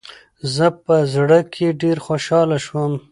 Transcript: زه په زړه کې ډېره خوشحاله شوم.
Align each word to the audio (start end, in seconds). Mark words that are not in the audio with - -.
زه 0.55 0.67
په 0.85 0.95
زړه 1.13 1.39
کې 1.53 1.67
ډېره 1.81 2.01
خوشحاله 2.07 2.57
شوم. 2.65 2.93